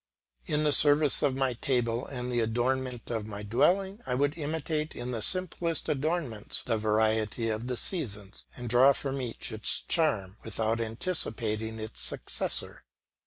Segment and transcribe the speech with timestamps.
[0.47, 4.95] In the service of my table and the adornment of my dwelling I would imitate
[4.95, 10.37] in the simplest ornaments the variety of the seasons, and draw from each its charm
[10.43, 12.83] without anticipating its successor.